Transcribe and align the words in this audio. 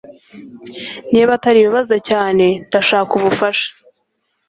Niba 1.11 1.31
atari 1.37 1.57
ibibazo 1.59 1.95
cyane 2.09 2.45
ndashaka 2.67 3.11
ubufasha 3.19 3.69